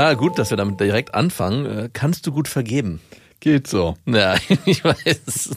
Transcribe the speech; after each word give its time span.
Ah, 0.00 0.14
gut, 0.14 0.38
dass 0.38 0.48
wir 0.48 0.56
damit 0.56 0.80
direkt 0.80 1.12
anfangen. 1.12 1.66
Äh, 1.66 1.90
kannst 1.92 2.26
du 2.26 2.32
gut 2.32 2.48
vergeben? 2.48 3.02
Geht 3.38 3.66
so. 3.66 3.98
Ja, 4.06 4.34
ich 4.64 4.82
weiß. 4.82 5.50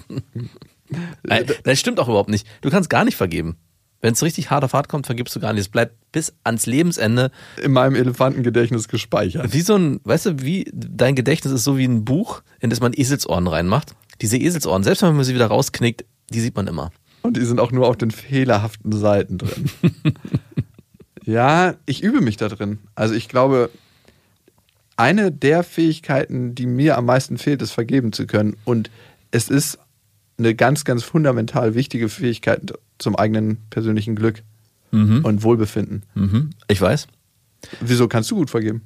Nein, 1.24 1.46
das 1.64 1.80
stimmt 1.80 1.98
auch 1.98 2.10
überhaupt 2.10 2.30
nicht. 2.30 2.46
Du 2.60 2.70
kannst 2.70 2.90
gar 2.90 3.06
nicht 3.06 3.16
vergeben. 3.16 3.56
Wenn 4.02 4.12
es 4.12 4.22
richtig 4.22 4.50
hart 4.50 4.66
auf 4.66 4.74
hart 4.74 4.90
kommt, 4.90 5.06
vergibst 5.06 5.34
du 5.34 5.40
gar 5.40 5.54
nicht. 5.54 5.62
Es 5.62 5.70
bleibt 5.70 5.96
bis 6.12 6.34
ans 6.44 6.66
Lebensende. 6.66 7.32
In 7.64 7.72
meinem 7.72 7.96
Elefantengedächtnis 7.96 8.90
gespeichert. 8.90 9.54
Wie 9.54 9.62
so 9.62 9.78
ein, 9.78 10.02
weißt 10.04 10.26
du, 10.26 10.42
wie 10.42 10.70
dein 10.74 11.16
Gedächtnis 11.16 11.54
ist 11.54 11.64
so 11.64 11.78
wie 11.78 11.86
ein 11.86 12.04
Buch, 12.04 12.44
in 12.60 12.70
das 12.70 12.82
man 12.82 12.92
Eselsohren 12.94 13.48
reinmacht. 13.48 13.96
Diese 14.20 14.36
Eselsohren, 14.36 14.84
selbst 14.84 15.04
wenn 15.04 15.16
man 15.16 15.24
sie 15.24 15.36
wieder 15.36 15.48
rausknickt, 15.48 16.04
die 16.32 16.42
sieht 16.42 16.58
man 16.58 16.68
immer. 16.68 16.92
Und 17.22 17.38
die 17.38 17.46
sind 17.46 17.62
auch 17.62 17.72
nur 17.72 17.88
auf 17.88 17.96
den 17.96 18.12
fehlerhaften 18.12 18.92
Seiten 18.92 19.38
drin. 19.38 19.70
ja, 21.24 21.76
ich 21.86 22.04
übe 22.04 22.20
mich 22.20 22.36
da 22.36 22.50
drin. 22.50 22.80
Also 22.94 23.14
ich 23.14 23.30
glaube, 23.30 23.70
eine 24.98 25.32
der 25.32 25.64
Fähigkeiten, 25.64 26.56
die 26.56 26.66
mir 26.66 26.98
am 26.98 27.06
meisten 27.06 27.38
fehlt, 27.38 27.62
ist 27.62 27.72
vergeben 27.72 28.14
zu 28.14 28.28
können. 28.28 28.56
Und 28.66 28.90
es 29.32 29.50
ist 29.50 29.80
eine 30.38 30.56
ganz, 30.56 30.84
ganz 30.86 31.04
fundamental 31.04 31.76
wichtige 31.76 32.10
Fähigkeit 32.10 32.74
zum 32.98 33.16
eigenen 33.16 33.58
persönlichen 33.70 34.16
Glück 34.16 34.44
Mhm. 34.92 35.26
und 35.26 35.42
Wohlbefinden. 35.44 36.04
Mhm. 36.14 36.52
Ich 36.68 36.80
weiß. 36.80 37.08
Wieso 37.82 38.08
kannst 38.08 38.30
du 38.30 38.36
gut 38.36 38.50
vergeben? 38.52 38.82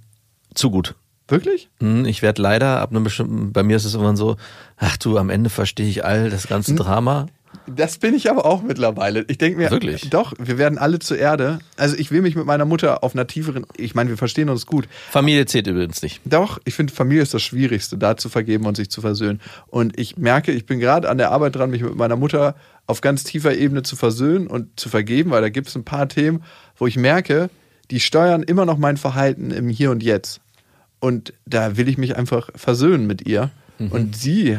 Zu 0.54 0.72
gut. 0.72 0.96
Wirklich? 1.28 1.70
Hm, 1.82 2.06
Ich 2.06 2.22
werde 2.22 2.42
leider 2.42 2.80
ab 2.80 2.92
einem 2.92 3.04
bestimmten, 3.04 3.52
bei 3.52 3.62
mir 3.64 3.76
ist 3.76 3.84
es 3.84 3.94
irgendwann 3.94 4.16
so, 4.16 4.38
ach 4.78 4.96
du, 4.96 5.18
am 5.18 5.30
Ende 5.30 5.50
verstehe 5.50 5.90
ich 5.90 6.06
all 6.06 6.30
das 6.30 6.48
ganze 6.48 6.76
Drama. 6.76 7.28
Das 7.68 7.98
bin 7.98 8.14
ich 8.14 8.30
aber 8.30 8.46
auch 8.46 8.62
mittlerweile. 8.62 9.26
Ich 9.28 9.38
denke 9.38 9.58
mir, 9.58 9.70
Wirklich? 9.70 10.10
doch, 10.10 10.34
wir 10.40 10.58
werden 10.58 10.78
alle 10.78 11.00
zur 11.00 11.18
Erde. 11.18 11.60
Also 11.76 11.96
ich 11.98 12.12
will 12.12 12.22
mich 12.22 12.36
mit 12.36 12.46
meiner 12.46 12.66
Mutter 12.66 13.04
auf 13.04 13.14
einer 13.14 13.28
tieferen, 13.28 13.66
ich 13.76 13.94
meine, 13.94 14.10
wir 14.10 14.18
verstehen 14.18 14.50
uns 14.50 14.66
gut. 14.66 14.88
Familie 15.10 15.46
zählt 15.46 15.68
übrigens 15.68 16.02
nicht. 16.02 16.22
Doch, 16.26 16.60
ich 16.66 16.76
finde, 16.76 16.94
Familie 16.94 17.24
ist 17.24 17.34
das 17.34 17.44
Schwierigste, 17.44 17.98
da 17.98 18.16
zu 18.16 18.30
vergeben 18.30 18.66
und 18.66 18.78
sich 18.78 18.90
zu 18.90 19.02
versöhnen. 19.02 19.42
Und 19.68 20.00
ich 20.00 20.18
merke, 20.18 20.52
ich 20.52 20.66
bin 20.66 20.80
gerade 20.80 21.10
an 21.10 21.18
der 21.18 21.32
Arbeit 21.32 21.56
dran, 21.56 21.70
mich 21.70 21.82
mit 21.82 21.96
meiner 21.96 22.16
Mutter 22.16 22.56
auf 22.86 23.02
ganz 23.02 23.24
tiefer 23.26 23.56
Ebene 23.56 23.84
zu 23.84 23.96
versöhnen 23.98 24.48
und 24.48 24.80
zu 24.80 24.88
vergeben, 24.88 25.32
weil 25.32 25.42
da 25.42 25.50
gibt 25.50 25.68
es 25.68 25.76
ein 25.76 25.84
paar 25.84 26.08
Themen, 26.08 26.44
wo 26.78 26.88
ich 26.88 26.96
merke, 26.96 27.50
die 27.92 28.00
steuern 28.00 28.44
immer 28.44 28.66
noch 28.66 28.78
mein 28.78 28.98
Verhalten 28.98 29.52
im 29.52 29.68
Hier 29.68 29.92
und 29.92 30.04
Jetzt. 30.04 30.40
Und 31.00 31.34
da 31.46 31.78
will 31.78 31.90
ich 31.90 31.98
mich 31.98 32.16
einfach 32.16 32.50
versöhnen 32.56 33.08
mit 33.08 33.28
ihr. 33.28 33.52
Und 33.92 34.16
sie 34.16 34.58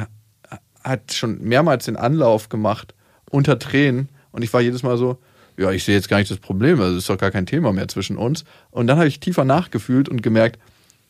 hat 0.84 1.12
schon 1.12 1.42
mehrmals 1.42 1.86
den 1.86 1.96
Anlauf 1.96 2.48
gemacht, 2.48 2.94
unter 3.30 3.58
Tränen. 3.58 4.08
Und 4.32 4.42
ich 4.42 4.52
war 4.52 4.60
jedes 4.60 4.82
Mal 4.82 4.96
so, 4.96 5.18
ja, 5.56 5.70
ich 5.72 5.84
sehe 5.84 5.94
jetzt 5.94 6.08
gar 6.08 6.18
nicht 6.18 6.30
das 6.30 6.38
Problem, 6.38 6.80
also 6.80 6.92
es 6.92 7.02
ist 7.02 7.10
doch 7.10 7.18
gar 7.18 7.30
kein 7.30 7.46
Thema 7.46 7.72
mehr 7.72 7.88
zwischen 7.88 8.16
uns. 8.16 8.44
Und 8.70 8.86
dann 8.86 8.98
habe 8.98 9.08
ich 9.08 9.20
tiefer 9.20 9.44
nachgefühlt 9.44 10.08
und 10.08 10.22
gemerkt, 10.22 10.58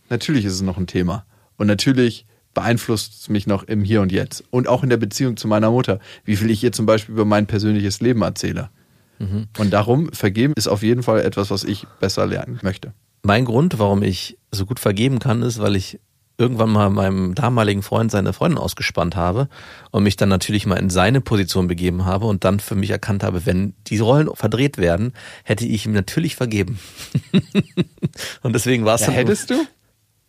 natürlich 0.08 0.44
ist 0.44 0.54
es 0.54 0.62
noch 0.62 0.78
ein 0.78 0.86
Thema. 0.86 1.26
Und 1.56 1.66
natürlich 1.66 2.26
beeinflusst 2.54 3.20
es 3.20 3.28
mich 3.28 3.46
noch 3.46 3.64
im 3.64 3.84
Hier 3.84 4.00
und 4.00 4.10
Jetzt. 4.10 4.44
Und 4.50 4.68
auch 4.68 4.82
in 4.82 4.88
der 4.88 4.96
Beziehung 4.96 5.36
zu 5.36 5.48
meiner 5.48 5.70
Mutter. 5.70 6.00
Wie 6.24 6.36
viel 6.36 6.50
ich 6.50 6.64
ihr 6.64 6.72
zum 6.72 6.86
Beispiel 6.86 7.12
über 7.14 7.24
mein 7.24 7.46
persönliches 7.46 8.00
Leben 8.00 8.22
erzähle. 8.22 8.70
Und 9.58 9.72
darum, 9.72 10.12
vergeben 10.12 10.54
ist 10.56 10.68
auf 10.68 10.82
jeden 10.82 11.02
Fall 11.02 11.20
etwas, 11.20 11.50
was 11.50 11.64
ich 11.64 11.86
besser 12.00 12.26
lernen 12.26 12.58
möchte. 12.62 12.92
Mein 13.22 13.44
Grund, 13.44 13.78
warum 13.78 14.02
ich 14.02 14.38
so 14.52 14.64
gut 14.64 14.80
vergeben 14.80 15.18
kann, 15.18 15.42
ist, 15.42 15.58
weil 15.58 15.76
ich 15.76 15.98
irgendwann 16.38 16.70
mal 16.70 16.88
meinem 16.88 17.34
damaligen 17.34 17.82
Freund 17.82 18.12
seine 18.12 18.32
Freundin 18.32 18.58
ausgespannt 18.58 19.16
habe 19.16 19.48
und 19.90 20.04
mich 20.04 20.16
dann 20.16 20.28
natürlich 20.28 20.66
mal 20.66 20.76
in 20.76 20.88
seine 20.88 21.20
Position 21.20 21.66
begeben 21.66 22.04
habe 22.04 22.26
und 22.26 22.44
dann 22.44 22.60
für 22.60 22.76
mich 22.76 22.90
erkannt 22.90 23.24
habe, 23.24 23.44
wenn 23.44 23.74
die 23.88 23.98
Rollen 23.98 24.30
verdreht 24.32 24.78
werden, 24.78 25.12
hätte 25.42 25.66
ich 25.66 25.84
ihm 25.84 25.92
natürlich 25.92 26.36
vergeben. 26.36 26.78
und 28.42 28.52
deswegen 28.54 28.84
war 28.84 28.94
es 28.94 29.02
dann 29.02 29.14
hättest 29.14 29.50
du? 29.50 29.56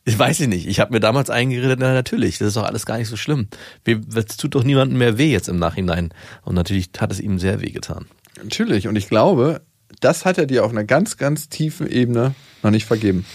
Ich 0.05 0.17
weiß 0.17 0.39
ich 0.39 0.47
nicht. 0.47 0.67
Ich 0.67 0.79
habe 0.79 0.91
mir 0.91 0.99
damals 0.99 1.29
eingeredet, 1.29 1.77
na 1.79 1.93
natürlich, 1.93 2.39
das 2.39 2.49
ist 2.49 2.57
doch 2.57 2.63
alles 2.63 2.87
gar 2.87 2.97
nicht 2.97 3.09
so 3.09 3.15
schlimm. 3.15 3.47
Es 3.85 4.37
tut 4.37 4.55
doch 4.55 4.63
niemandem 4.63 4.97
mehr 4.97 5.19
weh 5.19 5.31
jetzt 5.31 5.47
im 5.47 5.59
Nachhinein. 5.59 6.09
Und 6.41 6.55
natürlich 6.55 6.89
hat 6.97 7.11
es 7.11 7.19
ihm 7.19 7.37
sehr 7.37 7.61
weh 7.61 7.69
getan. 7.69 8.07
Natürlich. 8.41 8.87
Und 8.87 8.95
ich 8.95 9.07
glaube, 9.07 9.61
das 9.99 10.25
hat 10.25 10.39
er 10.39 10.47
dir 10.47 10.65
auf 10.65 10.71
einer 10.71 10.85
ganz, 10.85 11.17
ganz 11.17 11.49
tiefen 11.49 11.87
Ebene 11.87 12.33
noch 12.63 12.71
nicht 12.71 12.85
vergeben. 12.85 13.25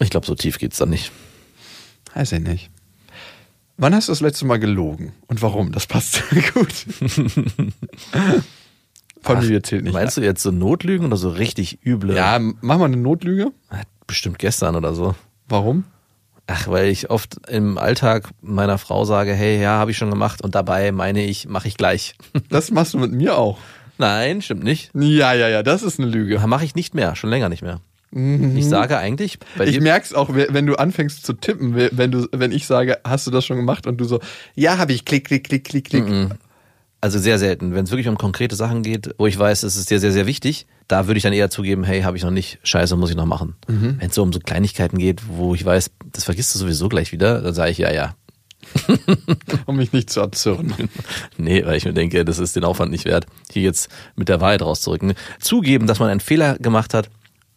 Ich 0.00 0.10
glaube, 0.10 0.26
so 0.26 0.34
tief 0.34 0.58
geht's 0.58 0.78
dann 0.78 0.90
nicht. 0.90 1.12
Weiß 2.16 2.32
ich 2.32 2.40
nicht. 2.40 2.70
Wann 3.76 3.94
hast 3.94 4.08
du 4.08 4.12
das 4.12 4.22
letzte 4.22 4.46
Mal 4.46 4.58
gelogen? 4.58 5.12
Und 5.26 5.42
warum? 5.42 5.70
Das 5.72 5.86
passt 5.86 6.22
gut. 6.54 6.72
Familie 9.20 9.60
zählt 9.60 9.84
nicht. 9.84 9.92
Meinst 9.92 10.16
du 10.16 10.22
jetzt 10.22 10.42
so 10.42 10.50
Notlügen 10.50 11.06
oder 11.06 11.18
so 11.18 11.28
richtig 11.28 11.84
üble? 11.84 12.16
Ja, 12.16 12.38
mach 12.38 12.78
mal 12.78 12.86
eine 12.86 12.96
Notlüge. 12.96 13.52
Bestimmt 14.06 14.38
gestern 14.38 14.76
oder 14.76 14.94
so. 14.94 15.14
Warum? 15.46 15.84
Ach, 16.46 16.68
weil 16.68 16.88
ich 16.88 17.10
oft 17.10 17.36
im 17.48 17.76
Alltag 17.76 18.30
meiner 18.40 18.78
Frau 18.78 19.04
sage, 19.04 19.34
hey, 19.34 19.60
ja, 19.60 19.72
habe 19.72 19.90
ich 19.90 19.98
schon 19.98 20.08
gemacht 20.10 20.40
und 20.40 20.54
dabei 20.54 20.92
meine 20.92 21.22
ich, 21.22 21.46
mache 21.48 21.68
ich 21.68 21.76
gleich. 21.76 22.14
Das 22.48 22.70
machst 22.70 22.94
du 22.94 22.98
mit 22.98 23.12
mir 23.12 23.36
auch. 23.36 23.58
Nein, 23.98 24.40
stimmt 24.40 24.64
nicht. 24.64 24.90
Ja, 24.94 25.34
ja, 25.34 25.48
ja, 25.48 25.62
das 25.62 25.82
ist 25.82 26.00
eine 26.00 26.08
Lüge. 26.08 26.38
Mache 26.46 26.64
ich 26.64 26.74
nicht 26.76 26.94
mehr, 26.94 27.14
schon 27.14 27.28
länger 27.28 27.50
nicht 27.50 27.62
mehr. 27.62 27.80
Ich 28.12 28.66
sage 28.66 28.96
eigentlich, 28.96 29.38
Ich 29.62 29.72
dir, 29.72 29.82
merk's 29.82 30.14
auch, 30.14 30.30
wenn 30.32 30.64
du 30.66 30.76
anfängst 30.76 31.26
zu 31.26 31.34
tippen, 31.34 31.74
wenn 31.74 32.10
du, 32.10 32.28
wenn 32.32 32.52
ich 32.52 32.66
sage, 32.66 32.98
hast 33.04 33.26
du 33.26 33.30
das 33.30 33.44
schon 33.44 33.56
gemacht 33.56 33.86
und 33.86 33.98
du 33.98 34.04
so, 34.04 34.20
ja, 34.54 34.78
habe 34.78 34.92
ich, 34.92 35.04
klick, 35.04 35.26
klick, 35.26 35.44
klick, 35.44 35.64
klick, 35.64 35.84
klick. 35.84 36.06
also 37.00 37.18
sehr 37.18 37.38
selten, 37.38 37.74
wenn 37.74 37.84
es 37.84 37.90
wirklich 37.90 38.08
um 38.08 38.16
konkrete 38.16 38.56
Sachen 38.56 38.82
geht, 38.82 39.14
wo 39.18 39.26
ich 39.26 39.38
weiß, 39.38 39.64
es 39.64 39.76
ist 39.76 39.90
dir 39.90 39.98
sehr, 39.98 40.12
sehr 40.12 40.26
wichtig, 40.26 40.66
da 40.88 41.08
würde 41.08 41.18
ich 41.18 41.24
dann 41.24 41.32
eher 41.32 41.50
zugeben, 41.50 41.84
hey, 41.84 42.02
habe 42.02 42.16
ich 42.16 42.22
noch 42.22 42.30
nicht, 42.30 42.58
scheiße, 42.62 42.96
muss 42.96 43.10
ich 43.10 43.16
noch 43.16 43.26
machen. 43.26 43.56
Wenn 43.66 44.08
es 44.08 44.14
so 44.14 44.22
um 44.22 44.32
so 44.32 44.38
Kleinigkeiten 44.38 44.98
geht, 44.98 45.22
wo 45.28 45.54
ich 45.54 45.64
weiß, 45.64 45.90
das 46.12 46.24
vergisst 46.24 46.54
du 46.54 46.58
sowieso 46.60 46.88
gleich 46.88 47.12
wieder, 47.12 47.40
dann 47.42 47.54
sage 47.54 47.72
ich 47.72 47.78
ja, 47.78 47.92
ja. 47.92 48.14
Um 49.66 49.76
mich 49.76 49.92
nicht 49.92 50.10
zu 50.10 50.20
erzürnen. 50.20 50.74
Nee, 51.36 51.64
weil 51.64 51.76
ich 51.76 51.84
mir 51.84 51.92
denke, 51.92 52.24
das 52.24 52.38
ist 52.38 52.56
den 52.56 52.64
Aufwand 52.64 52.90
nicht 52.90 53.04
wert, 53.04 53.26
hier 53.52 53.62
jetzt 53.62 53.88
mit 54.16 54.28
der 54.28 54.40
Wahrheit 54.40 54.62
rauszurücken. 54.62 55.14
Zugeben, 55.38 55.86
dass 55.86 55.98
man 55.98 56.08
einen 56.08 56.20
Fehler 56.20 56.56
gemacht 56.58 56.94
hat, 56.94 57.10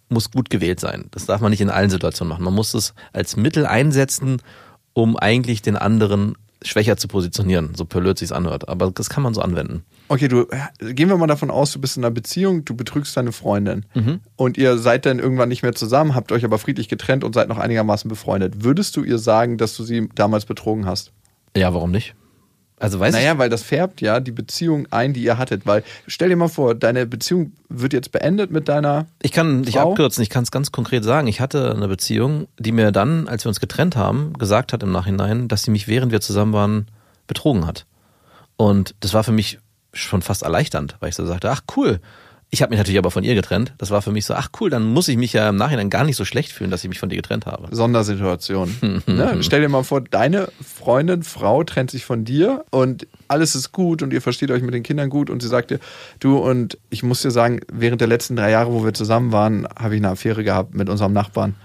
muss 0.10 0.32
gut 0.32 0.50
gewählt 0.50 0.80
sein. 0.80 1.06
Das 1.12 1.26
darf 1.26 1.42
man 1.42 1.52
nicht 1.52 1.62
in 1.62 1.70
allen 1.70 1.90
Situationen 1.90 2.30
machen. 2.30 2.44
Man 2.44 2.54
muss 2.54 2.74
es 2.74 2.94
als 3.14 3.38
Mittel 3.38 3.66
einsetzen, 3.66 4.42
um 4.94 5.18
eigentlich 5.18 5.62
den 5.62 5.78
anderen 5.78 6.36
schwächer 6.62 6.98
zu 6.98 7.08
positionieren, 7.08 7.74
so 7.76 7.86
blöd 7.86 8.18
sich's 8.18 8.32
anhört. 8.32 8.68
Aber 8.68 8.92
das 8.92 9.10
kann 9.10 9.24
man 9.24 9.34
so 9.34 9.42
anwenden. 9.42 9.84
Okay, 10.10 10.28
du, 10.28 10.46
gehen 10.80 11.08
wir 11.08 11.18
mal 11.18 11.28
davon 11.28 11.52
aus, 11.52 11.72
du 11.72 11.80
bist 11.80 11.96
in 11.96 12.04
einer 12.04 12.12
Beziehung, 12.12 12.66
du 12.66 12.76
betrügst 12.76 13.16
deine 13.16 13.32
Freundin 13.32 13.86
und 14.36 14.58
ihr 14.58 14.78
seid 14.78 15.06
dann 15.06 15.20
irgendwann 15.20 15.50
nicht 15.50 15.64
mehr 15.64 15.74
zusammen, 15.74 16.16
habt 16.16 16.32
euch 16.32 16.44
aber 16.44 16.58
friedlich 16.58 16.90
getrennt 16.90 17.24
und 17.24 17.34
seid 17.34 17.48
noch 17.48 17.60
einigermaßen 17.60 18.10
befreundet. 18.10 18.64
Würdest 18.64 18.98
du 18.98 19.04
ihr 19.04 19.20
sagen, 19.20 19.58
dass 19.58 19.78
du 19.78 19.84
sie 19.84 20.10
damals 20.16 20.46
betrogen 20.46 20.86
hast? 20.86 21.14
Ja, 21.56 21.74
warum 21.74 21.92
nicht? 21.92 22.16
Also 22.80 23.00
weiß 23.00 23.14
Naja, 23.14 23.38
weil 23.38 23.50
das 23.50 23.62
färbt 23.62 24.00
ja 24.00 24.22
die 24.22 24.32
Beziehung 24.32 24.88
ein, 24.90 25.14
die 25.14 25.22
ihr 25.22 25.38
hattet. 25.38 25.66
Weil 25.66 25.84
stell 26.08 26.30
dir 26.30 26.38
mal 26.38 26.48
vor, 26.48 26.76
deine 26.76 27.06
Beziehung 27.06 27.52
wird 27.68 27.92
jetzt 27.92 28.12
beendet 28.12 28.52
mit 28.52 28.70
deiner. 28.70 29.06
ich, 29.20 29.26
ich 29.26 29.32
kann 29.34 29.64
dich 29.64 29.76
Frau? 29.76 29.92
abkürzen, 29.92 30.24
ich 30.24 30.30
kann 30.30 30.44
es 30.44 30.52
ganz 30.52 30.72
konkret 30.72 31.04
sagen. 31.04 31.28
Ich 31.28 31.42
hatte 31.42 31.76
eine 31.76 31.90
Beziehung, 31.90 32.48
die 32.58 32.72
mir 32.72 32.92
dann, 32.92 33.28
als 33.28 33.44
wir 33.44 33.50
uns 33.50 33.60
getrennt 33.60 33.98
haben, 33.98 34.34
gesagt 34.34 34.72
hat 34.72 34.82
im 34.82 34.92
Nachhinein, 34.92 35.50
dass 35.50 35.64
sie 35.64 35.72
mich, 35.72 35.88
während 35.88 36.12
wir 36.12 36.22
zusammen 36.22 36.54
waren, 36.54 36.88
betrogen 37.28 37.68
hat. 37.68 37.86
Und 38.56 38.96
das 39.02 39.14
war 39.14 39.24
für 39.24 39.34
mich 39.34 39.60
schon 39.94 40.22
fast 40.22 40.44
erleichternd, 40.44 40.96
weil 41.00 41.10
ich 41.10 41.16
so 41.16 41.26
sagte, 41.26 41.52
ach 41.52 41.62
cool. 41.76 42.00
Ich 42.52 42.64
habe 42.64 42.72
mich 42.72 42.80
natürlich 42.80 42.98
aber 42.98 43.12
von 43.12 43.24
ihr 43.24 43.36
getrennt. 43.36 43.74
Das 43.78 43.92
war 43.92 44.02
für 44.02 44.12
mich 44.12 44.26
so, 44.26 44.34
ach 44.34 44.50
cool, 44.60 44.72
dann 44.72 44.84
muss 44.84 45.08
ich 45.08 45.18
mich 45.18 45.34
ja 45.34 45.50
im 45.50 45.56
Nachhinein 45.56 45.92
gar 45.92 46.04
nicht 46.04 46.16
so 46.16 46.26
schlecht 46.26 46.52
fühlen, 46.52 46.72
dass 46.72 46.84
ich 46.84 46.90
mich 46.90 47.00
von 47.00 47.10
dir 47.10 47.18
getrennt 47.18 47.46
habe. 47.46 47.68
Sondersituation. 47.76 49.04
ne? 49.06 49.38
Stell 49.42 49.62
dir 49.62 49.70
mal 49.70 49.84
vor, 49.84 50.02
deine 50.02 50.50
Freundin, 50.62 51.22
Frau 51.22 51.64
trennt 51.64 51.92
sich 51.92 52.06
von 52.06 52.26
dir 52.26 52.66
und 52.72 53.08
alles 53.28 53.54
ist 53.54 53.72
gut 53.72 54.02
und 54.02 54.14
ihr 54.14 54.22
versteht 54.22 54.50
euch 54.50 54.64
mit 54.64 54.74
den 54.74 54.82
Kindern 54.82 55.10
gut 55.10 55.30
und 55.30 55.44
sie 55.44 55.48
sagt 55.48 55.70
dir, 55.70 55.80
du 56.20 56.40
und 56.40 56.80
ich 56.90 57.04
muss 57.04 57.22
dir 57.22 57.32
sagen, 57.32 57.60
während 57.72 58.02
der 58.02 58.08
letzten 58.08 58.36
drei 58.36 58.50
Jahre, 58.50 58.74
wo 58.74 58.84
wir 58.84 58.96
zusammen 58.96 59.32
waren, 59.32 59.68
habe 59.78 59.96
ich 59.96 60.02
eine 60.02 60.10
Affäre 60.10 60.44
gehabt 60.44 60.74
mit 60.74 60.90
unserem 60.90 61.14
Nachbarn. 61.14 61.56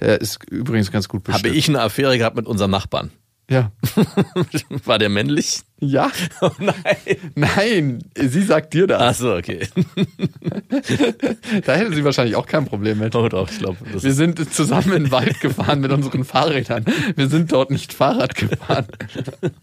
Der 0.00 0.20
ist 0.20 0.44
übrigens 0.50 0.92
ganz 0.92 1.08
gut 1.08 1.22
Habe 1.28 1.34
bestimmt. 1.34 1.56
ich 1.56 1.68
eine 1.68 1.80
Affäre 1.80 2.18
gehabt 2.18 2.36
mit 2.36 2.46
unserem 2.46 2.70
Nachbarn? 2.70 3.10
Ja. 3.48 3.72
War 4.84 4.98
der 4.98 5.08
männlich? 5.08 5.62
Ja? 5.84 6.10
Oh 6.40 6.50
nein. 6.58 6.74
Nein, 7.34 8.04
sie 8.16 8.42
sagt 8.42 8.74
dir 8.74 8.86
das. 8.86 9.00
Ach 9.00 9.14
so, 9.14 9.34
okay. 9.34 9.60
Da 11.64 11.74
hätte 11.74 11.94
sie 11.94 12.04
wahrscheinlich 12.04 12.36
auch 12.36 12.46
kein 12.46 12.64
Problem 12.64 12.98
mit. 12.98 13.14
Oh 13.14 13.28
doch, 13.28 13.50
ich 13.50 13.58
glaube, 13.58 13.76
das 13.92 14.02
Wir 14.02 14.10
ist 14.10 14.16
sind 14.16 14.52
zusammen 14.54 14.92
in 14.92 15.02
den 15.04 15.10
Wald 15.12 15.40
gefahren 15.40 15.80
mit 15.80 15.92
unseren 15.92 16.24
Fahrrädern. 16.24 16.84
Wir 17.16 17.28
sind 17.28 17.52
dort 17.52 17.70
nicht 17.70 17.92
Fahrrad 17.92 18.34
gefahren. 18.34 18.86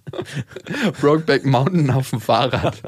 Brokeback 1.01 1.45
Mountain 1.45 1.89
auf 1.91 2.09
dem 2.09 2.21
Fahrrad. 2.21 2.81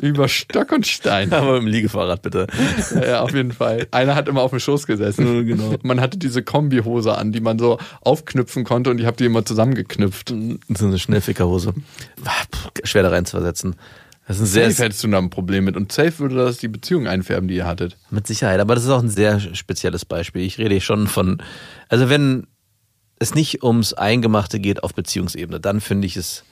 Über 0.00 0.28
Stock 0.28 0.72
und 0.72 0.86
Stein. 0.86 1.32
aber 1.32 1.58
im 1.58 1.66
Liegefahrrad 1.66 2.22
bitte. 2.22 2.46
Ja, 2.94 3.06
ja, 3.06 3.20
auf 3.22 3.34
jeden 3.34 3.52
Fall. 3.52 3.86
Einer 3.90 4.14
hat 4.14 4.28
immer 4.28 4.42
auf 4.42 4.50
dem 4.50 4.60
Schoß 4.60 4.86
gesessen. 4.86 5.46
genau. 5.46 5.74
Man 5.82 6.00
hatte 6.00 6.18
diese 6.18 6.42
Kombihose 6.42 7.16
an, 7.16 7.32
die 7.32 7.40
man 7.40 7.58
so 7.58 7.78
aufknüpfen 8.02 8.64
konnte 8.64 8.90
und 8.90 8.98
ich 9.00 9.06
habe 9.06 9.16
die 9.16 9.24
immer 9.24 9.44
zusammengeknüpft. 9.44 10.34
So 10.76 10.86
eine 10.86 10.98
Schnellfickerhose. 10.98 11.74
Puh, 12.50 12.70
Schwer 12.84 13.02
da 13.02 13.10
rein 13.10 13.24
zu 13.24 13.32
versetzen. 13.32 13.76
Das 14.26 14.36
ist 14.36 14.42
ein 14.42 14.46
sehr, 14.46 14.70
safe 14.70 14.84
hättest 14.84 15.02
du 15.04 15.08
da 15.08 15.18
ein 15.18 15.30
Problem 15.30 15.64
mit. 15.64 15.76
Und 15.76 15.90
safe 15.90 16.18
würde 16.20 16.36
das 16.36 16.58
die 16.58 16.68
Beziehung 16.68 17.06
einfärben, 17.06 17.48
die 17.48 17.56
ihr 17.56 17.66
hattet. 17.66 17.96
Mit 18.10 18.26
Sicherheit, 18.26 18.60
aber 18.60 18.74
das 18.74 18.84
ist 18.84 18.90
auch 18.90 19.02
ein 19.02 19.10
sehr 19.10 19.40
spezielles 19.54 20.04
Beispiel. 20.04 20.42
Ich 20.42 20.58
rede 20.58 20.80
schon 20.80 21.08
von, 21.08 21.42
also 21.88 22.08
wenn 22.08 22.46
es 23.18 23.34
nicht 23.34 23.62
ums 23.62 23.92
Eingemachte 23.92 24.60
geht 24.60 24.82
auf 24.82 24.94
Beziehungsebene, 24.94 25.60
dann 25.60 25.80
finde 25.80 26.06
ich 26.06 26.16
es 26.16 26.44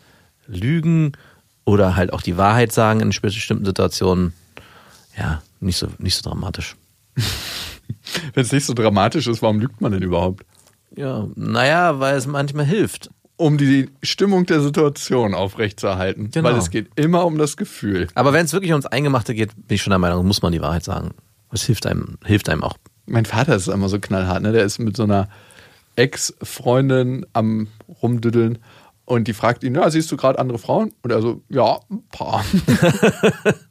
Lügen 0.46 1.12
oder 1.64 1.96
halt 1.96 2.12
auch 2.12 2.22
die 2.22 2.36
Wahrheit 2.36 2.72
sagen 2.72 3.00
in 3.00 3.10
bestimmten 3.10 3.64
Situationen, 3.64 4.32
ja, 5.16 5.42
nicht 5.60 5.76
so, 5.76 5.88
nicht 5.98 6.16
so 6.16 6.28
dramatisch. 6.28 6.76
Wenn 8.34 8.44
es 8.44 8.52
nicht 8.52 8.66
so 8.66 8.74
dramatisch 8.74 9.26
ist, 9.26 9.42
warum 9.42 9.60
lügt 9.60 9.80
man 9.80 9.92
denn 9.92 10.02
überhaupt? 10.02 10.44
Ja, 10.96 11.28
naja, 11.36 12.00
weil 12.00 12.16
es 12.16 12.26
manchmal 12.26 12.64
hilft. 12.64 13.10
Um 13.40 13.56
die 13.56 13.88
Stimmung 14.02 14.44
der 14.44 14.60
Situation 14.60 15.32
aufrechtzuerhalten. 15.32 16.30
Genau. 16.30 16.50
Weil 16.50 16.58
es 16.58 16.68
geht 16.68 16.90
immer 16.96 17.24
um 17.24 17.38
das 17.38 17.56
Gefühl. 17.56 18.08
Aber 18.14 18.34
wenn 18.34 18.44
es 18.44 18.52
wirklich 18.52 18.72
ums 18.72 18.84
Eingemachte 18.84 19.34
geht, 19.34 19.54
bin 19.56 19.76
ich 19.76 19.82
schon 19.82 19.92
der 19.92 19.98
Meinung, 19.98 20.26
muss 20.26 20.42
man 20.42 20.52
die 20.52 20.60
Wahrheit 20.60 20.84
sagen. 20.84 21.12
Das 21.50 21.62
hilft 21.62 21.86
einem, 21.86 22.18
hilft 22.22 22.50
einem 22.50 22.62
auch. 22.62 22.76
Mein 23.06 23.24
Vater 23.24 23.56
ist 23.56 23.68
immer 23.68 23.88
so 23.88 23.98
knallhart, 23.98 24.42
ne? 24.42 24.52
Der 24.52 24.64
ist 24.64 24.78
mit 24.78 24.94
so 24.94 25.04
einer 25.04 25.30
Ex-Freundin 25.96 27.24
am 27.32 27.68
Rumdüddeln 28.02 28.58
und 29.06 29.26
die 29.26 29.32
fragt 29.32 29.64
ihn, 29.64 29.74
ja, 29.74 29.88
siehst 29.88 30.12
du 30.12 30.18
gerade 30.18 30.38
andere 30.38 30.58
Frauen? 30.58 30.92
Und 31.00 31.10
er 31.10 31.22
so, 31.22 31.42
ja, 31.48 31.80
ein 31.90 32.02
paar. 32.12 32.44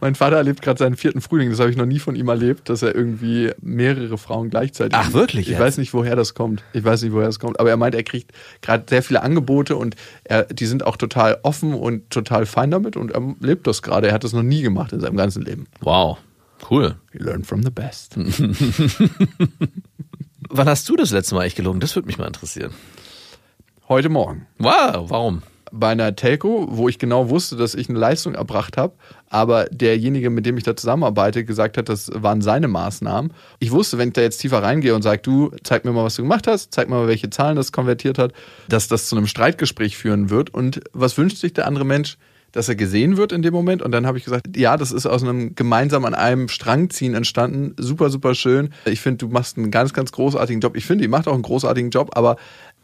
mein 0.00 0.14
Vater 0.14 0.36
erlebt 0.36 0.62
gerade 0.62 0.78
seinen 0.78 0.96
vierten 0.96 1.20
Frühling, 1.20 1.50
das 1.50 1.60
habe 1.60 1.70
ich 1.70 1.76
noch 1.76 1.86
nie 1.86 1.98
von 1.98 2.16
ihm 2.16 2.28
erlebt, 2.28 2.68
dass 2.68 2.82
er 2.82 2.94
irgendwie 2.94 3.52
mehrere 3.60 4.18
Frauen 4.18 4.50
gleichzeitig. 4.50 4.98
Ach, 4.98 5.12
wirklich 5.12 5.42
Ich 5.46 5.52
jetzt? 5.52 5.60
weiß 5.60 5.78
nicht, 5.78 5.94
woher 5.94 6.16
das 6.16 6.34
kommt. 6.34 6.62
Ich 6.72 6.84
weiß 6.84 7.02
nicht, 7.02 7.12
woher 7.12 7.26
das 7.26 7.38
kommt. 7.38 7.60
Aber 7.60 7.70
er 7.70 7.76
meint, 7.76 7.94
er 7.94 8.02
kriegt 8.02 8.32
gerade 8.62 8.84
sehr 8.88 9.02
viele 9.02 9.22
Angebote 9.22 9.76
und 9.76 9.96
er, 10.24 10.44
die 10.44 10.66
sind 10.66 10.84
auch 10.86 10.96
total 10.96 11.38
offen 11.42 11.74
und 11.74 12.10
total 12.10 12.46
fein 12.46 12.70
damit 12.70 12.96
und 12.96 13.12
er 13.12 13.34
lebt 13.40 13.66
das 13.66 13.82
gerade. 13.82 14.08
Er 14.08 14.14
hat 14.14 14.24
das 14.24 14.32
noch 14.32 14.42
nie 14.42 14.62
gemacht 14.62 14.92
in 14.92 15.00
seinem 15.00 15.16
ganzen 15.16 15.42
Leben. 15.42 15.66
Wow, 15.80 16.18
cool. 16.70 16.96
We 17.12 17.22
learn 17.24 17.44
from 17.44 17.62
the 17.62 17.70
best. 17.70 18.16
Wann 20.48 20.68
hast 20.68 20.88
du 20.88 20.96
das 20.96 21.10
letzte 21.10 21.34
Mal 21.34 21.44
echt 21.44 21.56
gelogen? 21.56 21.80
Das 21.80 21.94
würde 21.96 22.06
mich 22.06 22.18
mal 22.18 22.26
interessieren. 22.26 22.72
Heute 23.88 24.08
Morgen. 24.08 24.46
Wow, 24.58 25.10
warum? 25.10 25.42
Bei 25.72 25.88
einer 25.88 26.14
Telco, 26.14 26.68
wo 26.70 26.88
ich 26.88 26.98
genau 26.98 27.28
wusste, 27.28 27.56
dass 27.56 27.74
ich 27.74 27.88
eine 27.88 27.98
Leistung 27.98 28.34
erbracht 28.34 28.76
habe, 28.76 28.94
aber 29.28 29.64
derjenige, 29.66 30.30
mit 30.30 30.46
dem 30.46 30.56
ich 30.56 30.64
da 30.64 30.76
zusammenarbeite, 30.76 31.44
gesagt 31.44 31.76
hat, 31.76 31.88
das 31.88 32.10
waren 32.14 32.40
seine 32.40 32.68
Maßnahmen. 32.68 33.32
Ich 33.58 33.72
wusste, 33.72 33.98
wenn 33.98 34.08
ich 34.08 34.14
da 34.14 34.20
jetzt 34.20 34.38
tiefer 34.38 34.62
reingehe 34.62 34.94
und 34.94 35.02
sage, 35.02 35.20
du, 35.22 35.50
zeig 35.64 35.84
mir 35.84 35.92
mal, 35.92 36.04
was 36.04 36.16
du 36.16 36.22
gemacht 36.22 36.46
hast, 36.46 36.72
zeig 36.72 36.88
mir 36.88 36.96
mal, 36.96 37.08
welche 37.08 37.30
Zahlen 37.30 37.56
das 37.56 37.72
konvertiert 37.72 38.18
hat, 38.18 38.32
dass 38.68 38.88
das 38.88 39.08
zu 39.08 39.16
einem 39.16 39.26
Streitgespräch 39.26 39.96
führen 39.96 40.30
wird. 40.30 40.50
Und 40.50 40.80
was 40.92 41.18
wünscht 41.18 41.38
sich 41.38 41.52
der 41.52 41.66
andere 41.66 41.84
Mensch? 41.84 42.18
Dass 42.52 42.68
er 42.68 42.76
gesehen 42.76 43.18
wird 43.18 43.32
in 43.32 43.42
dem 43.42 43.52
Moment. 43.52 43.82
Und 43.82 43.90
dann 43.92 44.06
habe 44.06 44.16
ich 44.16 44.24
gesagt, 44.24 44.56
ja, 44.56 44.78
das 44.78 44.90
ist 44.90 45.04
aus 45.04 45.22
einem 45.22 45.54
gemeinsam 45.56 46.06
an 46.06 46.14
einem 46.14 46.48
Strang 46.48 46.88
ziehen 46.88 47.14
entstanden. 47.14 47.74
Super, 47.76 48.08
super 48.08 48.34
schön. 48.34 48.70
Ich 48.86 49.02
finde, 49.02 49.18
du 49.18 49.28
machst 49.28 49.58
einen 49.58 49.70
ganz, 49.70 49.92
ganz 49.92 50.10
großartigen 50.12 50.62
Job. 50.62 50.74
Ich 50.74 50.86
finde, 50.86 51.02
die 51.02 51.08
macht 51.08 51.28
auch 51.28 51.34
einen 51.34 51.42
großartigen 51.42 51.90
Job, 51.90 52.10
aber 52.14 52.36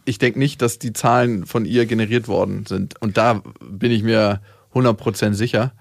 ich 0.05 0.19
denke 0.19 0.39
nicht, 0.39 0.63
dass 0.63 0.79
die 0.79 0.93
Zahlen 0.93 1.47
von 1.47 1.65
ihr 1.65 1.87
generiert 1.87 2.29
worden 2.29 2.67
sind. 2.67 3.01
Und 3.01 3.17
da 3.17 3.43
bin 3.61 3.93
ich 3.93 4.03
mir 4.03 4.41
100% 4.75 5.35
sicher. 5.35 5.73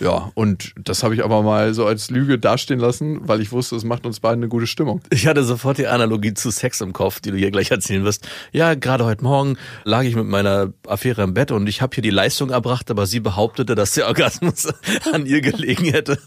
Ja, 0.00 0.30
und 0.34 0.72
das 0.82 1.02
habe 1.02 1.14
ich 1.14 1.24
aber 1.24 1.42
mal 1.42 1.74
so 1.74 1.86
als 1.86 2.10
Lüge 2.10 2.38
dastehen 2.38 2.78
lassen, 2.78 3.20
weil 3.26 3.40
ich 3.40 3.52
wusste, 3.52 3.76
es 3.76 3.84
macht 3.84 4.06
uns 4.06 4.20
beiden 4.20 4.38
eine 4.42 4.48
gute 4.48 4.66
Stimmung. 4.66 5.00
Ich 5.10 5.26
hatte 5.26 5.44
sofort 5.44 5.78
die 5.78 5.86
Analogie 5.86 6.34
zu 6.34 6.50
Sex 6.50 6.80
im 6.80 6.92
Kopf, 6.92 7.20
die 7.20 7.30
du 7.30 7.36
hier 7.36 7.50
gleich 7.50 7.70
erzählen 7.70 8.04
wirst. 8.04 8.26
Ja, 8.52 8.74
gerade 8.74 9.04
heute 9.04 9.24
Morgen 9.24 9.56
lag 9.84 10.02
ich 10.02 10.14
mit 10.14 10.26
meiner 10.26 10.72
Affäre 10.86 11.22
im 11.22 11.34
Bett 11.34 11.50
und 11.50 11.66
ich 11.68 11.82
habe 11.82 11.94
hier 11.94 12.02
die 12.02 12.10
Leistung 12.10 12.50
erbracht, 12.50 12.90
aber 12.90 13.06
sie 13.06 13.20
behauptete, 13.20 13.74
dass 13.74 13.92
der 13.92 14.06
Orgasmus 14.06 14.68
an 15.12 15.26
ihr 15.26 15.40
gelegen 15.40 15.86
hätte. 15.86 16.18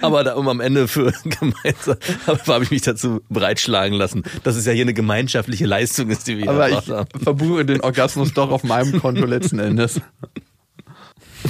Aber 0.00 0.24
da, 0.24 0.34
um 0.34 0.48
am 0.48 0.60
Ende 0.60 0.88
für 0.88 1.12
gemeinsam 1.24 1.96
habe 2.26 2.64
ich 2.64 2.70
mich 2.70 2.82
dazu 2.82 3.20
breitschlagen 3.28 3.96
lassen, 3.96 4.22
dass 4.42 4.56
es 4.56 4.66
ja 4.66 4.72
hier 4.72 4.82
eine 4.82 4.94
gemeinschaftliche 4.94 5.66
Leistung 5.66 6.10
ist, 6.10 6.26
die 6.26 6.38
wir 6.38 6.48
Aber 6.48 6.68
erbracht 6.68 6.84
ich 6.88 6.92
haben. 6.92 7.08
verbuche 7.22 7.64
den 7.64 7.80
Orgasmus 7.80 8.32
doch 8.34 8.50
auf 8.50 8.64
meinem 8.64 9.00
Konto 9.00 9.24
letzten 9.24 9.58
Endes. 9.58 10.00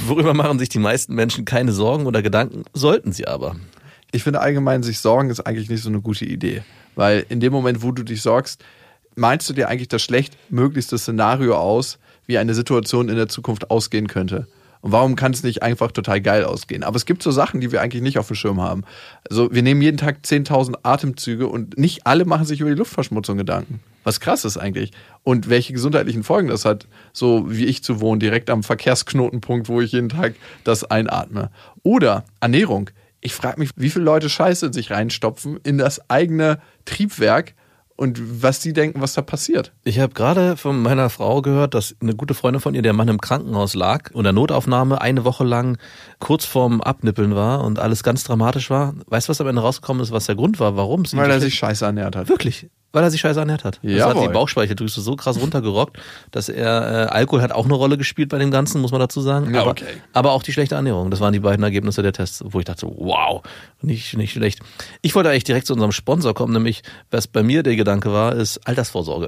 Worüber 0.07 0.33
machen 0.33 0.59
sich 0.59 0.69
die 0.69 0.79
meisten 0.79 1.15
Menschen 1.15 1.45
keine 1.45 1.71
Sorgen 1.71 2.05
oder 2.05 2.21
Gedanken, 2.21 2.63
sollten 2.73 3.11
sie 3.11 3.27
aber. 3.27 3.55
Ich 4.11 4.23
finde 4.23 4.41
allgemein, 4.41 4.83
sich 4.83 4.99
sorgen 4.99 5.29
ist 5.29 5.41
eigentlich 5.41 5.69
nicht 5.69 5.83
so 5.83 5.89
eine 5.89 6.01
gute 6.01 6.25
Idee. 6.25 6.63
Weil 6.95 7.25
in 7.29 7.39
dem 7.39 7.53
Moment, 7.53 7.81
wo 7.81 7.91
du 7.91 8.03
dich 8.03 8.21
sorgst, 8.21 8.63
meinst 9.15 9.49
du 9.49 9.53
dir 9.53 9.69
eigentlich 9.69 9.87
das 9.87 10.01
schlechtmöglichste 10.01 10.97
Szenario 10.97 11.57
aus, 11.57 11.99
wie 12.27 12.37
eine 12.37 12.53
Situation 12.53 13.09
in 13.09 13.15
der 13.15 13.29
Zukunft 13.29 13.69
ausgehen 13.69 14.07
könnte. 14.07 14.47
Und 14.81 14.91
warum 14.91 15.15
kann 15.15 15.31
es 15.31 15.43
nicht 15.43 15.63
einfach 15.63 15.91
total 15.91 16.21
geil 16.21 16.43
ausgehen? 16.43 16.83
Aber 16.83 16.95
es 16.95 17.05
gibt 17.05 17.23
so 17.23 17.31
Sachen, 17.31 17.61
die 17.61 17.71
wir 17.71 17.81
eigentlich 17.81 18.01
nicht 18.01 18.17
auf 18.17 18.27
dem 18.27 18.35
Schirm 18.35 18.61
haben. 18.61 18.83
Also 19.29 19.53
wir 19.53 19.61
nehmen 19.61 19.81
jeden 19.81 19.97
Tag 19.97 20.19
10.000 20.23 20.79
Atemzüge 20.83 21.47
und 21.47 21.77
nicht 21.77 22.07
alle 22.07 22.25
machen 22.25 22.45
sich 22.45 22.61
über 22.61 22.69
die 22.69 22.75
Luftverschmutzung 22.75 23.37
Gedanken. 23.37 23.79
Was 24.03 24.19
krass 24.19 24.45
ist 24.45 24.57
eigentlich. 24.57 24.91
Und 25.23 25.49
welche 25.49 25.73
gesundheitlichen 25.73 26.23
Folgen 26.23 26.47
das 26.47 26.65
hat, 26.65 26.87
so 27.13 27.45
wie 27.51 27.65
ich 27.65 27.83
zu 27.83 28.01
wohnen, 28.01 28.19
direkt 28.19 28.49
am 28.49 28.63
Verkehrsknotenpunkt, 28.63 29.69
wo 29.69 29.81
ich 29.81 29.91
jeden 29.91 30.09
Tag 30.09 30.33
das 30.63 30.83
einatme. 30.83 31.51
Oder 31.83 32.25
Ernährung. 32.39 32.89
Ich 33.19 33.35
frage 33.35 33.59
mich, 33.59 33.69
wie 33.75 33.91
viele 33.91 34.05
Leute 34.05 34.29
Scheiße 34.29 34.73
sich 34.73 34.89
reinstopfen 34.89 35.59
in 35.63 35.77
das 35.77 36.09
eigene 36.09 36.59
Triebwerk 36.85 37.53
und 37.95 38.43
was 38.43 38.59
die 38.59 38.73
denken, 38.73 39.01
was 39.01 39.13
da 39.13 39.21
passiert. 39.21 39.73
Ich 39.83 39.99
habe 39.99 40.13
gerade 40.13 40.57
von 40.57 40.81
meiner 40.81 41.09
Frau 41.09 41.41
gehört, 41.41 41.73
dass 41.73 41.95
eine 42.01 42.15
gute 42.15 42.33
Freundin 42.33 42.61
von 42.61 42.73
ihr, 42.73 42.81
der 42.81 42.93
Mann 42.93 43.07
im 43.07 43.21
Krankenhaus 43.21 43.75
lag 43.75 44.11
und 44.11 44.23
der 44.23 44.33
Notaufnahme 44.33 45.01
eine 45.01 45.23
Woche 45.23 45.43
lang 45.43 45.77
kurz 46.19 46.45
vorm 46.45 46.81
Abnippeln 46.81 47.35
war 47.35 47.63
und 47.63 47.79
alles 47.79 48.03
ganz 48.03 48.23
dramatisch 48.23 48.69
war. 48.69 48.95
Weißt 49.07 49.27
du, 49.27 49.31
was 49.31 49.41
am 49.41 49.47
Ende 49.47 49.61
rausgekommen 49.61 50.01
ist, 50.01 50.11
was 50.11 50.25
der 50.25 50.35
Grund 50.35 50.59
war, 50.59 50.75
warum 50.75 51.05
sie 51.05 51.17
Weil 51.17 51.31
er 51.31 51.39
sich 51.39 51.55
scheiße 51.55 51.85
ernährt 51.85 52.15
hat. 52.15 52.29
wirklich, 52.29 52.69
weil 52.91 53.03
er 53.03 53.11
sich 53.11 53.21
scheiße 53.21 53.39
ernährt 53.39 53.63
hat. 53.63 53.79
Das 53.81 53.91
hat 53.91 54.15
Jawohl. 54.15 54.27
die 54.27 54.33
Bauchspeicheldrüse 54.33 55.01
so 55.01 55.15
krass 55.15 55.39
runtergerockt, 55.39 55.97
dass 56.31 56.49
er 56.49 57.07
äh, 57.07 57.09
Alkohol 57.09 57.41
hat 57.41 57.51
auch 57.51 57.65
eine 57.65 57.73
Rolle 57.73 57.97
gespielt 57.97 58.29
bei 58.29 58.37
dem 58.37 58.51
Ganzen, 58.51 58.81
muss 58.81 58.91
man 58.91 58.99
dazu 58.99 59.21
sagen. 59.21 59.53
Ja, 59.53 59.61
aber, 59.61 59.71
okay. 59.71 59.85
aber 60.13 60.31
auch 60.31 60.43
die 60.43 60.53
schlechte 60.53 60.75
Ernährung. 60.75 61.11
Das 61.11 61.19
waren 61.19 61.33
die 61.33 61.39
beiden 61.39 61.63
Ergebnisse 61.63 62.01
der 62.01 62.13
Tests, 62.13 62.43
wo 62.45 62.59
ich 62.59 62.65
dachte, 62.65 62.81
so, 62.81 62.95
wow, 62.97 63.41
nicht 63.81 64.17
nicht 64.17 64.33
schlecht. 64.33 64.59
Ich 65.01 65.15
wollte 65.15 65.29
eigentlich 65.29 65.43
direkt 65.43 65.67
zu 65.67 65.73
unserem 65.73 65.91
Sponsor 65.91 66.33
kommen, 66.33 66.53
nämlich 66.53 66.83
was 67.09 67.27
bei 67.27 67.43
mir 67.43 67.63
der 67.63 67.75
Gedanke 67.75 68.11
war, 68.11 68.35
ist 68.35 68.59
Altersvorsorge. 68.67 69.27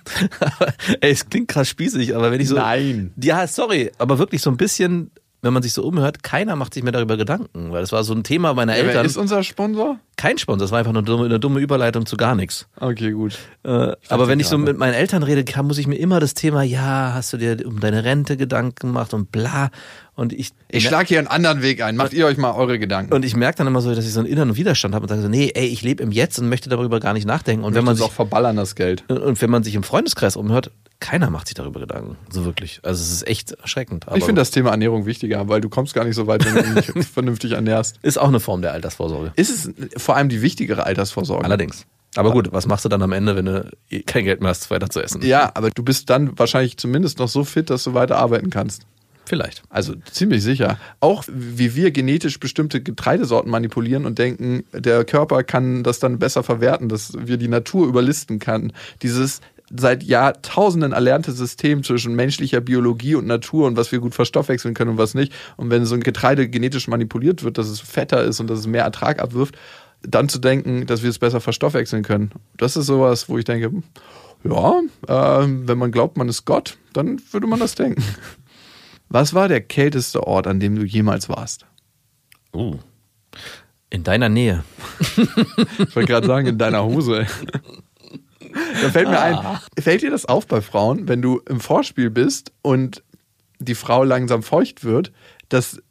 Ey, 1.00 1.10
es 1.10 1.28
klingt 1.28 1.48
krass 1.48 1.68
spießig, 1.68 2.14
aber 2.14 2.30
wenn 2.30 2.40
ich 2.40 2.48
so 2.48 2.56
Nein. 2.56 3.12
ja, 3.22 3.46
sorry, 3.46 3.90
aber 3.98 4.18
wirklich 4.18 4.42
so 4.42 4.50
ein 4.50 4.56
bisschen, 4.56 5.10
wenn 5.42 5.52
man 5.52 5.62
sich 5.62 5.72
so 5.72 5.82
umhört, 5.82 6.22
keiner 6.22 6.54
macht 6.56 6.74
sich 6.74 6.82
mehr 6.82 6.92
darüber 6.92 7.16
Gedanken, 7.16 7.72
weil 7.72 7.80
das 7.80 7.92
war 7.92 8.04
so 8.04 8.12
ein 8.12 8.22
Thema 8.24 8.54
meiner 8.54 8.72
Wer 8.74 8.84
Eltern. 8.84 9.06
ist 9.06 9.16
unser 9.16 9.42
Sponsor? 9.42 9.98
Kein 10.16 10.36
Sponsor, 10.36 10.64
das 10.64 10.70
war 10.70 10.78
einfach 10.80 10.90
eine 10.92 11.02
dumme, 11.02 11.24
eine 11.24 11.40
dumme 11.40 11.60
Überleitung 11.60 12.04
zu 12.04 12.16
gar 12.18 12.34
nichts. 12.34 12.66
Okay, 12.78 13.12
gut. 13.12 13.38
Äh, 13.62 13.92
aber 14.08 14.28
wenn 14.28 14.38
ich 14.38 14.48
so 14.48 14.58
mit 14.58 14.76
meinen 14.76 14.92
Eltern 14.94 15.22
rede, 15.22 15.44
kann, 15.44 15.66
muss 15.66 15.78
ich 15.78 15.86
mir 15.86 15.96
immer 15.96 16.20
das 16.20 16.34
Thema, 16.34 16.62
ja, 16.62 17.12
hast 17.14 17.32
du 17.32 17.38
dir 17.38 17.56
um 17.66 17.80
deine 17.80 18.04
Rente 18.04 18.36
Gedanken 18.36 18.88
gemacht 18.88 19.14
und 19.14 19.32
bla. 19.32 19.70
Und 20.14 20.34
ich, 20.34 20.50
Ich 20.68 20.84
schlage 20.84 21.08
hier 21.08 21.18
einen 21.18 21.28
anderen 21.28 21.62
Weg 21.62 21.82
ein. 21.82 21.96
Macht 21.96 22.12
ihr 22.12 22.26
euch 22.26 22.36
mal 22.36 22.52
eure 22.52 22.78
Gedanken. 22.78 23.14
und 23.14 23.24
ich 23.24 23.34
merke 23.34 23.56
dann 23.58 23.66
immer 23.66 23.80
so, 23.80 23.94
dass 23.94 24.04
ich 24.04 24.12
so 24.12 24.20
einen 24.20 24.28
inneren 24.28 24.54
Widerstand 24.56 24.94
habe 24.94 25.04
und 25.04 25.08
sage 25.08 25.22
so, 25.22 25.28
nee, 25.28 25.50
ey, 25.54 25.66
ich 25.66 25.80
lebe 25.80 26.02
im 26.02 26.12
Jetzt 26.12 26.38
und 26.38 26.50
möchte 26.50 26.68
darüber 26.68 27.00
gar 27.00 27.14
nicht 27.14 27.26
nachdenken. 27.26 27.64
Und 27.64 27.74
wenn 27.74 27.84
man 27.84 27.96
sich 27.96 28.04
auch 28.04 28.12
verballern, 28.12 28.56
das 28.56 28.74
Geld. 28.74 29.08
und 29.08 29.40
wenn 29.40 29.48
man 29.50 29.62
sich 29.64 29.74
im 29.74 29.82
Freundeskreis 29.82 30.36
umhört, 30.36 30.70
keiner 31.00 31.30
macht 31.30 31.48
sich 31.48 31.54
darüber 31.54 31.80
Gedanken. 31.80 32.16
So 32.30 32.44
wirklich. 32.44 32.80
Also 32.82 33.02
es 33.02 33.10
ist 33.10 33.26
echt 33.26 33.52
erschreckend. 33.52 34.06
Ich 34.14 34.24
finde 34.24 34.40
das 34.40 34.50
Thema 34.50 34.70
Ernährung 34.70 35.06
wichtiger, 35.06 35.48
weil 35.48 35.60
du 35.60 35.68
kommst 35.68 35.94
gar 35.94 36.04
nicht 36.04 36.14
so 36.14 36.26
weit, 36.26 36.44
wenn 36.44 36.74
du 36.74 36.80
dich 36.80 37.06
vernünftig 37.12 37.52
ernährst. 37.52 37.98
ist 38.02 38.18
auch 38.18 38.28
eine 38.28 38.40
Form 38.40 38.62
der 38.62 38.72
Altersvorsorge. 38.72 39.32
Ist 39.36 39.50
es 39.50 39.70
vor 40.02 40.16
allem 40.16 40.28
die 40.28 40.42
wichtigere 40.42 40.84
Altersvorsorge? 40.84 41.44
Allerdings. 41.44 41.86
Aber 42.16 42.32
gut, 42.32 42.52
was 42.52 42.66
machst 42.66 42.84
du 42.84 42.88
dann 42.88 43.02
am 43.02 43.12
Ende, 43.12 43.36
wenn 43.36 43.44
du 43.46 43.70
kein 44.06 44.24
Geld 44.24 44.40
mehr 44.40 44.50
hast, 44.50 44.70
weiter 44.70 44.90
zu 44.90 45.00
essen? 45.00 45.22
Ja, 45.22 45.52
aber 45.54 45.70
du 45.70 45.82
bist 45.82 46.10
dann 46.10 46.36
wahrscheinlich 46.38 46.76
zumindest 46.76 47.18
noch 47.18 47.28
so 47.28 47.44
fit, 47.44 47.70
dass 47.70 47.84
du 47.84 47.94
weiter 47.94 48.16
arbeiten 48.18 48.50
kannst. 48.50 48.82
Vielleicht. 49.24 49.62
Also 49.68 49.94
ziemlich 50.10 50.42
sicher. 50.42 50.76
Auch 50.98 51.22
wie 51.28 51.76
wir 51.76 51.92
genetisch 51.92 52.40
bestimmte 52.40 52.82
Getreidesorten 52.82 53.48
manipulieren 53.48 54.04
und 54.04 54.18
denken, 54.18 54.64
der 54.72 55.04
Körper 55.04 55.44
kann 55.44 55.84
das 55.84 56.00
dann 56.00 56.18
besser 56.18 56.42
verwerten, 56.42 56.88
dass 56.88 57.12
wir 57.16 57.36
die 57.36 57.46
Natur 57.46 57.86
überlisten 57.86 58.40
kann. 58.40 58.72
Dieses 59.02 59.40
seit 59.70 60.02
Jahrtausenden 60.02 60.92
erlernte 60.92 61.32
System 61.32 61.84
zwischen 61.84 62.14
menschlicher 62.14 62.60
Biologie 62.60 63.14
und 63.14 63.26
Natur 63.26 63.66
und 63.66 63.76
was 63.76 63.92
wir 63.92 64.00
gut 64.00 64.14
verstoffwechseln 64.14 64.74
können 64.74 64.92
und 64.92 64.98
was 64.98 65.14
nicht. 65.14 65.32
Und 65.56 65.70
wenn 65.70 65.86
so 65.86 65.94
ein 65.94 66.02
Getreide 66.02 66.48
genetisch 66.48 66.88
manipuliert 66.88 67.44
wird, 67.44 67.56
dass 67.56 67.68
es 67.68 67.80
fetter 67.80 68.24
ist 68.24 68.40
und 68.40 68.48
dass 68.48 68.58
es 68.58 68.66
mehr 68.66 68.84
Ertrag 68.84 69.20
abwirft, 69.20 69.56
dann 70.02 70.28
zu 70.28 70.38
denken, 70.38 70.86
dass 70.86 71.02
wir 71.02 71.10
es 71.10 71.18
besser 71.18 71.40
verstoffwechseln 71.40 72.02
können. 72.02 72.32
Das 72.56 72.76
ist 72.76 72.86
sowas, 72.86 73.28
wo 73.28 73.38
ich 73.38 73.44
denke, 73.44 73.70
ja, 74.44 74.80
äh, 75.06 75.46
wenn 75.46 75.78
man 75.78 75.92
glaubt, 75.92 76.16
man 76.16 76.28
ist 76.28 76.44
Gott, 76.46 76.78
dann 76.92 77.20
würde 77.30 77.46
man 77.46 77.60
das 77.60 77.74
denken. 77.74 78.02
Was 79.12 79.34
war 79.34 79.48
der 79.48 79.60
kälteste 79.60 80.24
Ort, 80.24 80.46
an 80.46 80.60
dem 80.60 80.76
du 80.76 80.84
jemals 80.84 81.28
warst? 81.28 81.66
Uh. 82.54 82.78
In 83.90 84.04
deiner 84.04 84.28
Nähe. 84.28 84.64
Ich 85.78 85.96
wollte 85.96 86.12
gerade 86.12 86.26
sagen, 86.26 86.46
in 86.46 86.58
deiner 86.58 86.84
Hose. 86.84 87.26
Da 88.82 88.90
fällt 88.90 89.08
mir 89.08 89.20
ein, 89.20 89.38
fällt 89.78 90.02
dir 90.02 90.10
das 90.10 90.26
auf 90.26 90.46
bei 90.46 90.60
Frauen, 90.60 91.08
wenn 91.08 91.22
du 91.22 91.40
im 91.48 91.60
Vorspiel 91.60 92.10
bist 92.10 92.52
und 92.62 93.02
die 93.58 93.74
Frau 93.74 94.04
langsam 94.04 94.42
feucht 94.42 94.84
wird, 94.84 95.12
dass 95.48 95.82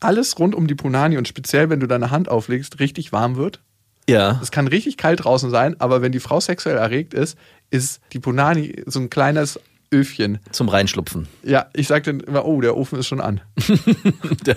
alles 0.00 0.38
rund 0.38 0.54
um 0.54 0.66
die 0.66 0.74
Punani 0.74 1.16
und 1.16 1.26
speziell, 1.26 1.70
wenn 1.70 1.80
du 1.80 1.86
deine 1.86 2.10
Hand 2.10 2.28
auflegst, 2.28 2.80
richtig 2.80 3.12
warm 3.12 3.36
wird. 3.36 3.62
Ja. 4.08 4.38
Es 4.42 4.50
kann 4.50 4.68
richtig 4.68 4.96
kalt 4.96 5.24
draußen 5.24 5.50
sein, 5.50 5.76
aber 5.80 6.02
wenn 6.02 6.12
die 6.12 6.20
Frau 6.20 6.38
sexuell 6.38 6.76
erregt 6.76 7.14
ist, 7.14 7.36
ist 7.70 8.00
die 8.12 8.20
Punani 8.20 8.82
so 8.86 9.00
ein 9.00 9.10
kleines 9.10 9.58
Öfchen. 9.90 10.38
Zum 10.50 10.68
Reinschlupfen. 10.68 11.28
Ja, 11.42 11.66
ich 11.72 11.88
sag 11.88 12.04
dann 12.04 12.20
immer, 12.20 12.44
oh, 12.44 12.60
der 12.60 12.76
Ofen 12.76 12.98
ist 12.98 13.06
schon 13.06 13.20
an. 13.20 13.40
Der 14.46 14.56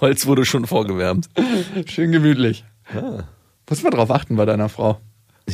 Holz 0.00 0.26
wurde 0.26 0.44
schon 0.44 0.66
vorgewärmt. 0.66 1.28
Schön 1.86 2.12
gemütlich. 2.12 2.64
Ah. 2.94 3.24
Muss 3.68 3.82
man 3.82 3.92
drauf 3.92 4.10
achten 4.10 4.36
bei 4.36 4.46
deiner 4.46 4.68
Frau. 4.68 5.00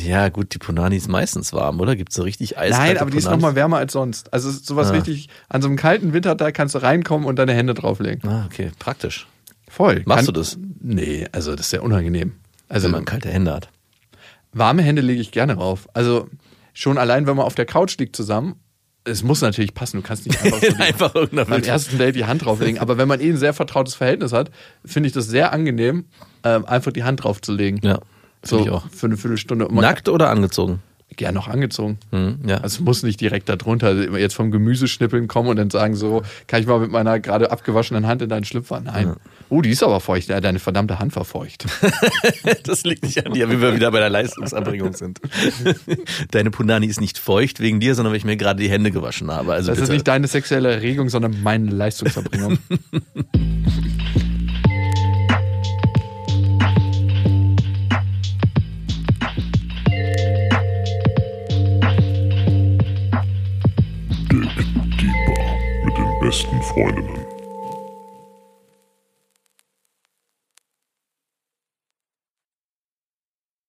Ja, 0.03 0.29
gut, 0.29 0.53
die 0.53 0.57
Punani 0.57 0.95
ist 0.97 1.07
meistens 1.07 1.53
warm, 1.53 1.79
oder? 1.79 1.95
Gibt 1.95 2.09
es 2.11 2.15
so 2.15 2.23
richtig 2.23 2.57
eiskalte 2.57 2.93
Nein, 2.93 2.97
aber 3.01 3.11
die 3.11 3.17
ist 3.17 3.25
nochmal 3.29 3.55
wärmer 3.55 3.77
als 3.77 3.93
sonst. 3.93 4.33
Also 4.33 4.49
ist 4.49 4.65
sowas 4.65 4.87
Ah. 4.89 4.91
richtig, 4.91 5.29
an 5.49 5.61
so 5.61 5.67
einem 5.67 5.77
kalten 5.77 6.13
Wintertag 6.13 6.53
kannst 6.53 6.75
du 6.75 6.79
reinkommen 6.79 7.25
und 7.27 7.37
deine 7.37 7.53
Hände 7.53 7.73
drauflegen. 7.73 8.27
Ah, 8.29 8.45
okay, 8.45 8.71
praktisch. 8.79 9.27
Voll. 9.69 10.03
Machst 10.05 10.25
Kann- 10.25 10.33
du 10.33 10.39
das? 10.39 10.57
Nee, 10.81 11.27
also 11.31 11.51
das 11.55 11.67
ist 11.67 11.69
sehr 11.71 11.83
unangenehm. 11.83 12.33
Also 12.69 12.85
Wenn 12.85 12.91
man 12.91 13.05
kalte 13.05 13.29
Hände 13.29 13.53
hat. 13.53 13.69
warme 14.53 14.81
Hände 14.81 15.01
lege 15.01 15.21
ich 15.21 15.31
gerne 15.31 15.53
rauf. 15.55 15.87
Also 15.93 16.27
schon 16.73 16.97
allein, 16.97 17.27
wenn 17.27 17.35
man 17.35 17.45
auf 17.45 17.55
der 17.55 17.65
Couch 17.65 17.97
liegt 17.97 18.15
zusammen, 18.15 18.55
es 19.03 19.23
muss 19.23 19.41
natürlich 19.41 19.73
passen. 19.73 19.97
Du 19.97 20.03
kannst 20.03 20.25
nicht 20.27 20.41
einfach 20.43 20.61
so 20.61 20.75
Einfach 20.83 21.13
beim 21.47 21.63
ersten 21.63 21.97
Date 21.97 22.15
die 22.15 22.25
Hand 22.25 22.43
drauflegen. 22.43 22.79
Aber 22.79 22.97
wenn 22.97 23.07
man 23.07 23.21
eh 23.21 23.29
ein 23.29 23.37
sehr 23.37 23.53
vertrautes 23.53 23.95
Verhältnis 23.95 24.33
hat, 24.33 24.51
finde 24.83 25.07
ich 25.07 25.13
das 25.13 25.27
sehr 25.27 25.53
angenehm, 25.53 26.05
ähm, 26.43 26.65
einfach 26.65 26.91
die 26.91 27.03
Hand 27.05 27.23
draufzulegen. 27.23 27.79
Ja, 27.83 27.99
so 28.43 28.61
ich 28.61 28.69
auch. 28.69 28.83
für 28.89 29.07
eine 29.07 29.17
Viertelstunde. 29.17 29.67
Nackt 29.73 30.09
oder 30.09 30.29
angezogen? 30.29 30.79
Gern 31.15 31.33
noch 31.33 31.47
angezogen. 31.47 31.97
Hm, 32.11 32.39
ja. 32.45 32.57
Also 32.57 32.75
es 32.75 32.79
muss 32.81 33.01
nicht 33.01 33.19
direkt 33.19 33.49
darunter 33.49 33.87
also 33.87 34.17
jetzt 34.17 34.35
vom 34.35 34.51
Gemüseschnippeln 34.51 35.27
kommen 35.27 35.49
und 35.49 35.55
dann 35.55 35.69
sagen 35.71 35.95
so, 35.95 36.21
kann 36.45 36.59
ich 36.61 36.67
mal 36.67 36.79
mit 36.79 36.91
meiner 36.91 37.19
gerade 37.19 37.49
abgewaschenen 37.49 38.05
Hand 38.05 38.21
in 38.21 38.29
deinen 38.29 38.43
Schlüpfer? 38.43 38.81
Nein. 38.81 39.15
Oh, 39.49 39.61
die 39.61 39.69
ist 39.71 39.81
aber 39.81 39.99
feucht. 39.99 40.27
Ja, 40.27 40.41
deine 40.41 40.59
verdammte 40.59 40.99
Hand 40.99 41.15
war 41.15 41.25
feucht. 41.25 41.65
Das 42.63 42.83
liegt 42.83 43.03
nicht 43.03 43.25
an 43.25 43.33
dir, 43.33 43.49
wie 43.49 43.61
wir 43.61 43.73
wieder 43.73 43.89
bei 43.91 43.99
der 43.99 44.09
Leistungserbringung 44.09 44.93
sind. 44.93 45.19
Deine 46.31 46.51
Punani 46.51 46.85
ist 46.87 46.99
nicht 46.99 47.17
feucht 47.17 47.59
wegen 47.61 47.79
dir, 47.79 47.95
sondern 47.95 48.11
weil 48.11 48.17
ich 48.17 48.25
mir 48.25 48.35
gerade 48.37 48.61
die 48.61 48.69
Hände 48.69 48.91
gewaschen 48.91 49.31
habe. 49.31 49.53
Also 49.53 49.69
Das 49.69 49.77
ist 49.77 49.83
bitte. 49.83 49.93
nicht 49.93 50.07
deine 50.07 50.27
sexuelle 50.27 50.71
Erregung, 50.71 51.09
sondern 51.09 51.41
meine 51.41 51.71
Leistungserbringung. 51.71 52.57
deploy 66.77 66.91
them. 66.91 67.06